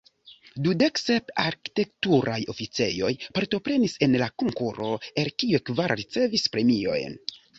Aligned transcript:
Dudek 0.67 0.99
sep 1.01 1.27
arkitekturaj 1.43 2.37
oficejoj 2.53 3.11
partoprenis 3.37 3.95
en 4.07 4.17
la 4.23 4.31
konkuro, 4.43 4.89
el 5.25 5.31
kiuj 5.43 5.63
kvar 5.71 5.97
ricevis 6.03 6.49
premiojn. 6.57 7.17